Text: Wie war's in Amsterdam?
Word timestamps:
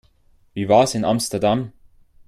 Wie 0.55 0.67
war's 0.67 0.95
in 0.95 1.05
Amsterdam? 1.05 1.73